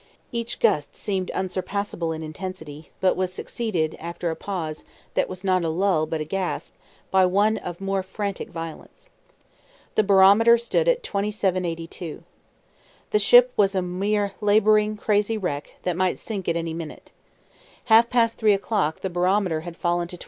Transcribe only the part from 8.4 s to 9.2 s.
violence.